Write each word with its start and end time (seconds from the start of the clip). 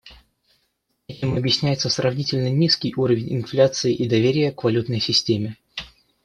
Этим 1.07 1.35
объясняется 1.35 1.87
сравнительно 1.87 2.49
низкий 2.49 2.91
уровень 2.95 3.35
инфляции 3.35 3.93
и 3.93 4.09
доверие 4.09 4.51
к 4.51 4.63
валютной 4.63 4.99
системе. 4.99 5.57